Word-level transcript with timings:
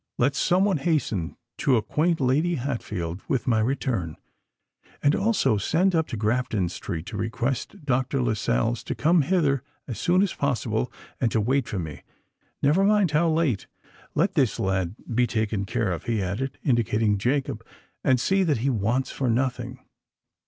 Let 0.17 0.33
some 0.33 0.65
one 0.65 0.77
hasten 0.77 1.35
to 1.59 1.77
acquaint 1.77 2.19
Lady 2.19 2.55
Hatfield 2.55 3.21
with 3.27 3.45
my 3.45 3.59
return; 3.59 4.17
and 5.03 5.13
also 5.13 5.57
send 5.57 5.93
up 5.93 6.07
to 6.07 6.17
Grafton 6.17 6.69
Street 6.69 7.05
to 7.05 7.17
request 7.17 7.85
Dr. 7.85 8.19
Lascelles 8.23 8.83
to 8.85 8.95
come 8.95 9.21
hither 9.21 9.61
as 9.87 9.99
soon 9.99 10.23
as 10.23 10.33
possible, 10.33 10.91
and 11.19 11.31
to 11.31 11.39
wait 11.39 11.67
for 11.67 11.77
me—never 11.77 12.83
mind 12.83 13.11
how 13.11 13.29
late. 13.29 13.67
Let 14.15 14.33
this 14.33 14.59
lad 14.59 14.95
be 15.13 15.27
taken 15.27 15.65
care 15.65 15.91
of," 15.91 16.05
he 16.05 16.19
added, 16.19 16.57
indicating 16.63 17.19
Jacob: 17.19 17.63
"and 18.03 18.19
see 18.19 18.41
that 18.41 18.57
he 18.57 18.71
wants 18.71 19.11
for 19.11 19.29
nothing." 19.29 19.81